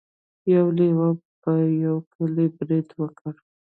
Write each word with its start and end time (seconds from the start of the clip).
یو 0.53 0.65
لیوه 0.77 1.09
په 1.41 1.51
یوه 1.83 2.01
کلي 2.13 2.47
برید 2.57 2.87
وکړ. 2.99 3.31